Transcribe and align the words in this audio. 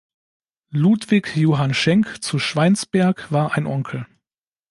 Ludwig 0.71 1.31
Johann 1.35 1.75
Schenck 1.75 2.23
zu 2.23 2.39
Schweinsberg 2.39 3.31
war 3.31 3.51
ein 3.53 3.67
Onkel. 3.67 4.07